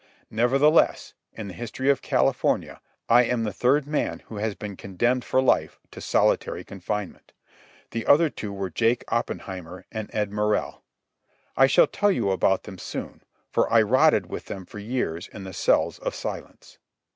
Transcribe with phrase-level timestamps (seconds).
[0.31, 5.23] Nevertheless, in the history of California I am the third man who has been condemned
[5.23, 7.33] for life to solitary confinement.
[7.91, 10.81] The other two were Jake Oppenheimer and Ed Morrell.
[11.55, 15.43] I shall tell you about them soon, for I rotted with them for years in
[15.43, 16.79] the cells of silence.